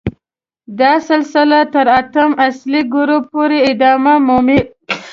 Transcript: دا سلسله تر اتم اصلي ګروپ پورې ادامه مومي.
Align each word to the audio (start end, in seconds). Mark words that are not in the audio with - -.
دا 0.79 0.93
سلسله 1.09 1.59
تر 1.73 1.87
اتم 1.99 2.29
اصلي 2.47 2.81
ګروپ 2.93 3.23
پورې 3.33 3.57
ادامه 3.71 4.13
مومي. 4.27 4.59